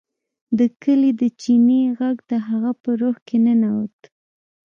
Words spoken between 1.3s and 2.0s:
چینې